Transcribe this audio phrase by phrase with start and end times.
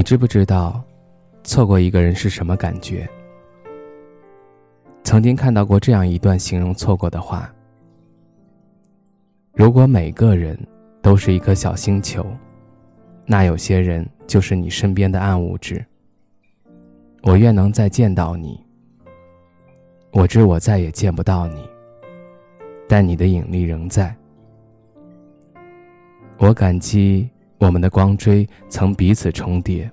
[0.00, 0.82] 你知不知道，
[1.44, 3.06] 错过一个人是什么感觉？
[5.04, 7.52] 曾经看到过这样一段形容错过的话：
[9.52, 10.58] 如果每个人
[11.02, 12.24] 都是一颗小星球，
[13.26, 15.84] 那有些人就是你身边的暗物质。
[17.24, 18.58] 我愿能再见到你。
[20.12, 21.68] 我知我再也见不到你，
[22.88, 24.16] 但你的引力仍在。
[26.38, 27.28] 我感激。
[27.60, 29.88] 我们的光锥曾彼此重叠，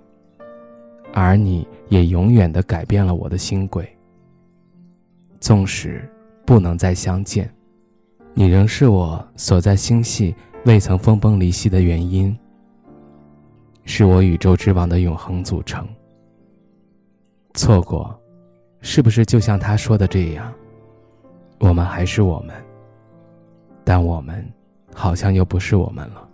[1.13, 3.85] 而你也永远的改变了我的星轨。
[5.41, 6.09] 纵使
[6.45, 7.53] 不能再相见，
[8.33, 12.35] 你仍是我所在星系未曾分崩离析的原因，
[13.83, 15.85] 是我宇宙之王的永恒组成。
[17.53, 18.17] 错过，
[18.79, 20.53] 是不是就像他说的这样？
[21.59, 22.55] 我们还是我们，
[23.83, 24.49] 但我们
[24.93, 26.26] 好像又不是我们了。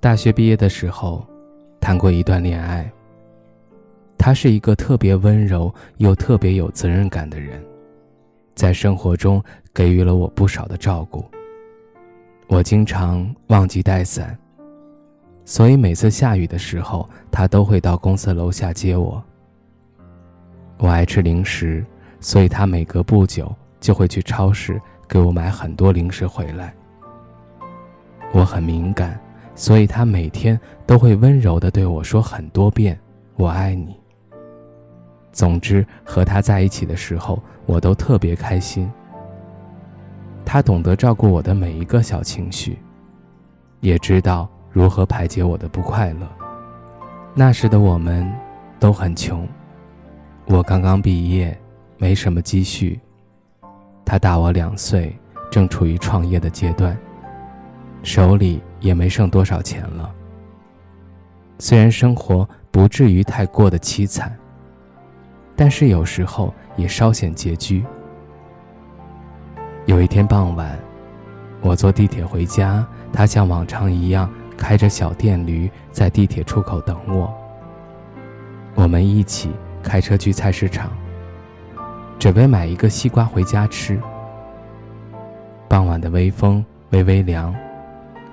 [0.00, 1.22] 大学毕业的时候，
[1.78, 2.90] 谈过一段恋爱。
[4.16, 7.62] 他是一个特别温柔又特别有责任感的人，
[8.54, 9.42] 在生活中
[9.74, 11.22] 给予了我不少的照顾。
[12.46, 14.36] 我经常忘记带伞，
[15.44, 19.22] 所以每次下雨的时候，他都会到公司楼下接我。
[20.78, 21.84] 我爱吃零食，
[22.20, 26.74] 所以他每隔不久就会去超市给我买很多零食回来。
[28.32, 29.20] 我很敏感。
[29.60, 32.98] 所以他每天都会温柔地对我说很多遍
[33.36, 33.94] “我爱你”。
[35.32, 38.90] 总之，和他在一起的时候，我都特别开心。
[40.46, 42.78] 他懂得照顾我的每一个小情绪，
[43.80, 46.26] 也知道如何排解我的不快乐。
[47.34, 48.26] 那时的我们
[48.78, 49.46] 都很穷，
[50.46, 51.54] 我刚刚毕业，
[51.98, 52.98] 没什么积蓄。
[54.06, 55.14] 他大我两岁，
[55.50, 56.96] 正处于创业的阶段。
[58.02, 60.12] 手里也没剩多少钱了。
[61.58, 64.34] 虽然生活不至于太过的凄惨，
[65.54, 67.84] 但是有时候也稍显拮据。
[69.86, 70.78] 有一天傍晚，
[71.60, 77.32] 我坐地铁回家，他像往常一样开着小电驴在地铁出口等我。
[78.74, 79.50] 我们一起
[79.82, 80.90] 开车去菜市场，
[82.18, 84.00] 准备买一个西瓜回家吃。
[85.68, 87.54] 傍晚的微风微微凉。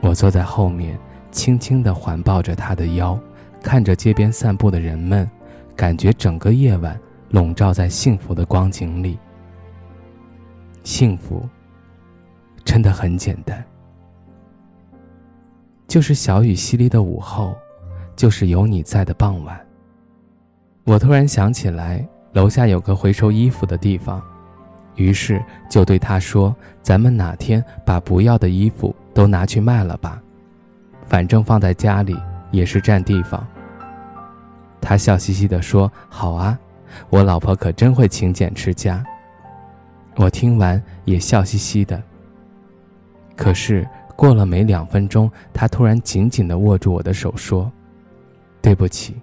[0.02, 0.98] 我坐在后面，
[1.32, 3.20] 轻轻地环抱着他的腰，
[3.62, 5.30] 看着街边散步的人们，
[5.76, 6.98] 感觉整个夜晚
[7.30, 9.18] 笼罩在幸福的光景里。
[10.84, 11.48] 幸福
[12.64, 13.62] 真的很简单，
[15.88, 17.56] 就是小雨淅沥的午后，
[18.16, 19.60] 就是有你在的傍晚。
[20.86, 24.22] 我突然想起来，楼下有个回收衣服的地方，
[24.98, 26.54] 于是就对他说
[26.84, 30.22] ：“咱们哪天把不要的衣服。”都拿去卖了吧，
[31.08, 32.16] 反正放在家里
[32.52, 33.44] 也是占地方。
[34.80, 36.56] 他笑嘻嘻地说：“好啊，
[37.10, 39.04] 我老婆可真会勤俭持家。”
[40.18, 42.00] 我听完也笑嘻嘻的。
[43.36, 47.72] 可是过了没两分钟，他突然紧紧地握住我的手说
[48.62, 49.16] ：“对不起，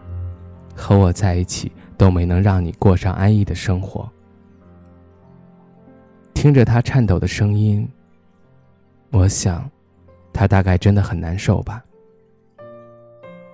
[0.75, 4.11] 和我在一起都没能让你过上安逸的生活。”
[6.45, 7.89] 听着他颤抖的声音，
[9.13, 9.67] 我想。
[10.31, 11.83] 他大概真的很难受吧。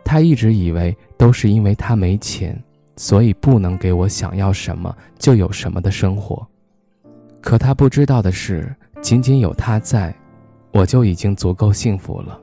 [0.04, 2.60] 他一直以为都是因为他没钱，
[2.96, 6.44] 所以不能给我想要什么就有什么的生活。
[7.40, 10.12] 可他不知道的是，仅仅有他在，
[10.72, 12.40] 我就已经足够幸福了。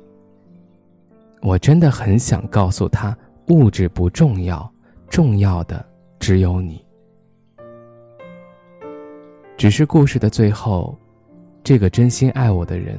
[1.41, 3.13] 我真的很想告诉他，
[3.49, 4.71] 物质不重要，
[5.09, 5.85] 重要的
[6.21, 6.86] 只有你。
[9.57, 10.98] 只是故事的最后，
[11.63, 12.98] 这个真心爱我的人。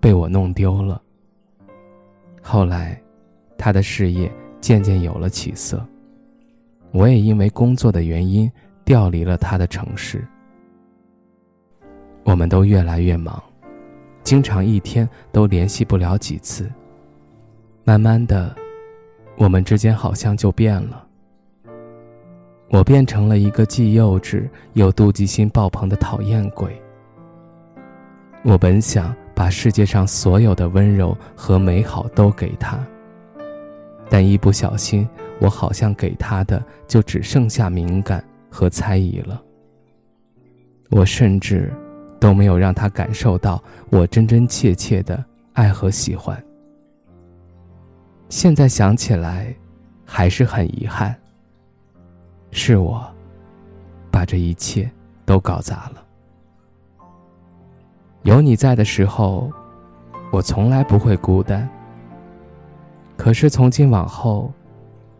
[0.00, 0.98] 被我弄丢了。
[2.40, 2.98] 后来，
[3.58, 5.86] 他的事业渐渐有了起色，
[6.90, 8.50] 我也因为工作的原因
[8.82, 10.26] 调离了他的城市。
[12.24, 13.42] 我们都越来越忙，
[14.24, 16.66] 经常一天都联系不了几次。
[17.84, 18.56] 慢慢的，
[19.36, 21.06] 我们之间好像就变了。
[22.70, 26.80] 我变成了一个既幼稚又妒忌心爆棚的讨厌鬼。
[28.42, 29.14] 我本想。
[29.32, 32.78] 把世界上所有的温柔和美好都给他，
[34.10, 35.08] 但一不小心，
[35.40, 39.42] 我好像给他的就只剩下敏感和猜疑了。
[40.90, 41.72] 我甚至
[42.20, 45.24] 都没有让他感受到我真真切切的
[45.54, 46.38] 爱和喜欢。
[48.28, 49.56] 现在想起来，
[50.04, 51.16] 还是很遗憾。
[52.50, 53.04] 是我，
[54.10, 54.90] 把这一切
[55.24, 56.02] 都搞砸了。
[58.22, 59.50] 有你在的时候，
[60.30, 61.68] 我从来不会孤单。
[63.16, 64.52] 可是从今往后，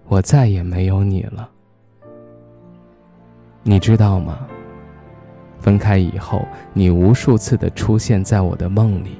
[0.08, 1.48] 我再也没有你了。
[3.62, 4.46] 你知道吗？
[5.58, 9.18] 分开以后，你无数次的出现在我的梦里。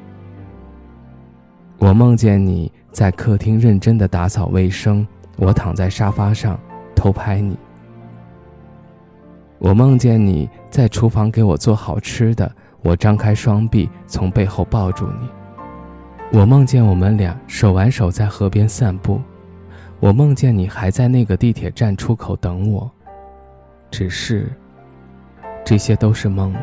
[1.79, 6.59] 我梦见你在客厅认真的打扫卫生，我躺在沙发上
[6.95, 7.57] 偷拍你。
[9.61, 15.29] 我梦见你在厨房给我做好吃的，我张开双臂从背后抱住你。
[16.39, 19.21] 我梦见我们俩手挽手在河边散步，
[20.01, 22.91] 我梦见你还在那个地铁站出口等我，
[23.91, 24.51] 只是，
[25.63, 26.61] 这些都是梦了。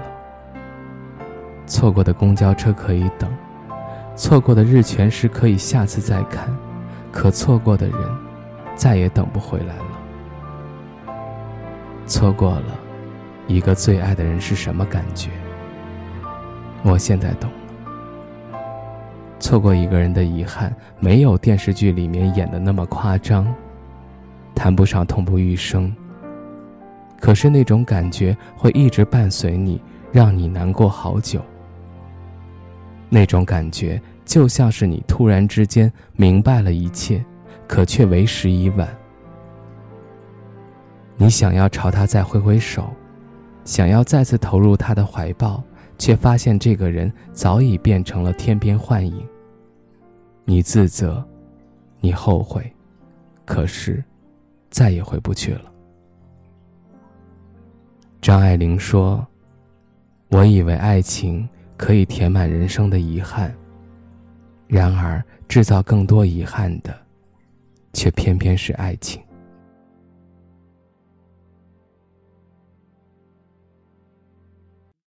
[1.68, 3.32] 错过的公交车可以等，
[4.16, 6.50] 错过的日全食可以下次再看，
[7.12, 8.00] 可错过的人，
[8.76, 9.86] 再也等不回来了。
[12.08, 12.80] 错过了，
[13.48, 15.30] 一个最爱的人是什么感觉？
[16.84, 17.58] 我现在懂了。
[19.40, 23.48] 错过一个人的遗憾，没有电视剧里面演的那么夸张，
[24.54, 25.94] 谈不上痛不欲生。
[27.20, 31.42] 可是那种感觉会一直伴随你，让你难过好久。
[33.10, 37.24] 那种感觉就像是你突然之间明白了一切，
[37.68, 38.88] 可却为时已晚。
[41.16, 42.94] 你想要朝他再挥挥手，
[43.68, 45.62] 想要再次投入他的怀抱。
[46.00, 49.28] 却发现这个人早已变成了天边幻影。
[50.46, 51.26] 你自责，
[52.00, 52.72] 你后悔，
[53.46, 54.04] 可是，
[54.70, 55.72] 再也回不去了。
[58.22, 59.26] 张爱玲说
[60.30, 63.52] ：“我以为爱情可以填满人生的遗憾，
[64.68, 66.96] 然而制造更多遗憾的，
[67.94, 69.20] 却偏偏是爱情。”